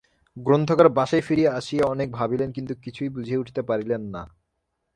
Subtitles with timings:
[0.37, 4.23] গ্রন্থকার বাসায় ফিরিয়া আসিয়া অনেক ভাবিলেন কিন্তু কিছুই বুঝিয়া উঠিতে পারিলেন না।